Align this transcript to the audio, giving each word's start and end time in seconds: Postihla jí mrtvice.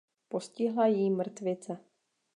Postihla 0.27 0.85
jí 0.87 1.09
mrtvice. 1.09 1.77